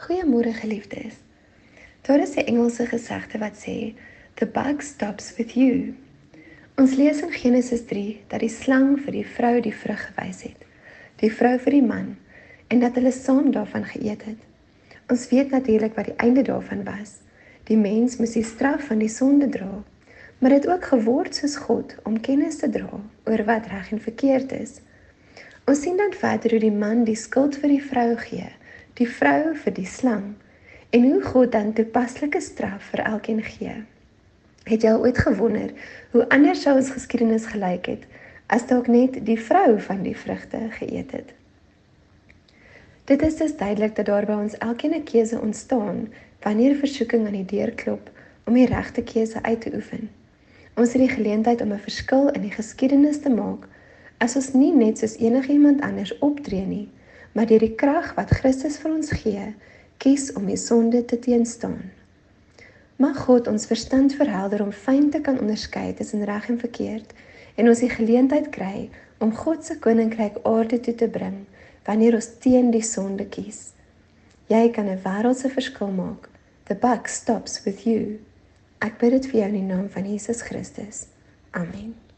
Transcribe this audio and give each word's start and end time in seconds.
Goeiemôre 0.00 0.52
geliefdes. 0.56 1.14
Daar 2.00 2.20
is 2.20 2.34
'n 2.34 2.46
Engelse 2.46 2.86
gesegde 2.86 3.38
wat 3.38 3.56
sê, 3.66 3.94
"The 4.34 4.46
bug 4.46 4.82
stops 4.82 5.36
with 5.36 5.52
you." 5.52 5.94
Ons 6.76 6.94
lees 6.94 7.20
in 7.20 7.32
Genesis 7.32 7.84
3 7.84 8.20
dat 8.26 8.40
die 8.40 8.48
slang 8.48 9.00
vir 9.00 9.12
die 9.12 9.26
vrou 9.26 9.60
die 9.60 9.74
vrug 9.74 10.06
gewys 10.06 10.42
het, 10.42 10.64
die 11.16 11.32
vrou 11.32 11.58
vir 11.58 11.72
die 11.72 11.82
man, 11.82 12.16
en 12.68 12.80
dat 12.80 12.94
hulle 12.94 13.12
saam 13.12 13.50
daarvan 13.50 13.84
geëet 13.84 14.24
het. 14.24 14.40
Ons 15.08 15.28
weet 15.28 15.50
natuurlik 15.50 15.94
wat 15.94 16.04
die 16.04 16.16
einde 16.16 16.42
daarvan 16.42 16.84
was. 16.84 17.12
Die 17.64 17.76
mens 17.76 18.16
moes 18.16 18.32
die 18.32 18.44
straf 18.44 18.84
van 18.84 18.98
die 18.98 19.08
sonde 19.08 19.48
dra, 19.48 19.84
maar 20.38 20.50
dit 20.50 20.68
ook 20.68 20.84
geword 20.84 21.34
soos 21.34 21.56
God 21.56 21.96
om 22.02 22.20
kennis 22.20 22.56
te 22.56 22.70
dra 22.70 23.00
oor 23.24 23.44
wat 23.44 23.66
reg 23.66 23.92
en 23.92 24.00
verkeerd 24.00 24.52
is. 24.52 24.80
Ons 25.66 25.80
sien 25.82 25.96
dan 25.96 26.12
verder 26.12 26.50
hoe 26.50 26.60
die 26.60 26.78
man 26.78 27.04
die 27.04 27.16
skuld 27.16 27.56
vir 27.56 27.68
die 27.68 27.82
vrou 27.82 28.16
gee 28.16 28.48
die 29.00 29.08
vrou 29.08 29.54
vir 29.56 29.72
die 29.72 29.88
slang 29.88 30.34
en 30.92 31.04
hoe 31.08 31.22
God 31.24 31.54
dan 31.54 31.72
toepaslike 31.72 32.40
straf 32.44 32.90
vir 32.92 33.00
elkeen 33.08 33.40
gee. 33.46 33.78
Het 34.68 34.84
jy 34.84 34.92
al 34.92 35.06
ooit 35.06 35.18
gewonder 35.18 35.72
hoe 36.12 36.26
anders 36.28 36.60
sou 36.66 36.74
ons 36.76 36.92
geskiedenis 36.92 37.48
gelyk 37.48 37.88
het 37.94 38.04
as 38.52 38.66
dalk 38.68 38.90
net 38.92 39.16
die 39.24 39.38
vrou 39.40 39.78
van 39.86 40.02
die 40.04 40.16
vrugte 40.16 40.66
geëet 40.76 41.14
het? 41.16 41.32
Dit 43.08 43.24
is 43.24 43.40
dus 43.40 43.56
duidelik 43.56 43.96
dat 43.96 44.10
daar 44.10 44.28
by 44.28 44.36
ons 44.36 44.58
elkeen 44.58 44.94
'n 44.94 45.08
keuse 45.08 45.40
ontstaan 45.40 46.12
wanneer 46.44 46.76
versoeking 46.76 47.26
aan 47.26 47.40
die 47.40 47.56
deur 47.56 47.72
klop 47.72 48.10
om 48.44 48.54
die 48.54 48.66
regte 48.66 49.02
keuse 49.02 49.42
uit 49.42 49.60
te 49.60 49.72
oefen. 49.74 50.10
Ons 50.76 50.92
het 50.92 51.00
die 51.00 51.14
geleentheid 51.16 51.60
om 51.60 51.72
'n 51.72 51.86
verskil 51.88 52.28
in 52.28 52.42
die 52.42 52.56
geskiedenis 52.60 53.20
te 53.20 53.30
maak 53.30 53.68
as 54.18 54.36
ons 54.36 54.52
nie 54.52 54.72
net 54.72 54.98
soos 54.98 55.16
enigiemand 55.16 55.80
anders 55.80 56.18
optree 56.18 56.66
nie, 56.66 56.88
maar 57.32 57.46
deur 57.46 57.62
die 57.62 57.74
krag 57.74 58.14
wat 58.18 58.34
Christus 58.40 58.78
vir 58.82 58.92
ons 58.92 59.12
gee, 59.22 59.54
kies 60.02 60.32
om 60.38 60.46
die 60.46 60.58
sonde 60.58 61.04
te 61.04 61.18
teenstaan. 61.18 61.90
Mag 63.00 63.22
God 63.24 63.48
ons 63.48 63.68
verstand 63.68 64.14
verhelder 64.16 64.62
om 64.64 64.72
fyn 64.72 65.10
te 65.10 65.20
kan 65.24 65.38
onderskei 65.40 65.94
tussen 65.96 66.24
reg 66.28 66.48
en 66.52 66.58
verkeerd 66.60 67.14
en 67.56 67.68
ons 67.68 67.80
die 67.80 67.92
geleentheid 67.92 68.50
kry 68.52 68.90
om 69.24 69.32
God 69.36 69.64
se 69.64 69.78
koninkryk 69.78 70.40
aarde 70.48 70.80
toe 70.80 70.94
te 70.94 71.08
bring 71.08 71.42
wanneer 71.88 72.18
ons 72.18 72.28
teen 72.44 72.70
die 72.74 72.84
sonde 72.84 73.24
kies. 73.36 73.72
Jy 74.52 74.68
kan 74.76 74.88
'n 74.88 75.00
wêreldse 75.04 75.48
verskil 75.48 75.90
maak. 75.90 76.28
The 76.66 76.74
buck 76.74 77.08
stops 77.08 77.64
with 77.64 77.86
you. 77.86 78.18
Ek 78.80 78.98
bid 78.98 79.10
dit 79.10 79.26
vir 79.26 79.40
jou 79.40 79.48
in 79.48 79.58
die 79.58 79.74
naam 79.74 79.88
van 79.88 80.04
Jesus 80.04 80.42
Christus. 80.42 81.06
Amen. 81.50 82.09